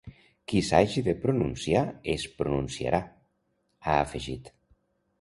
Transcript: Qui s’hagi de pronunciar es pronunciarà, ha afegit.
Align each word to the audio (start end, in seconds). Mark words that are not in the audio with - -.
Qui 0.51 0.61
s’hagi 0.69 1.03
de 1.07 1.15
pronunciar 1.25 1.85
es 2.15 2.27
pronunciarà, 2.41 3.05
ha 3.87 4.03
afegit. 4.09 4.55